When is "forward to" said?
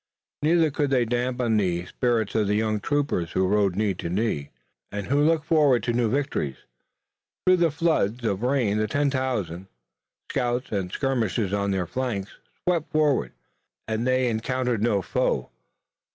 5.45-5.93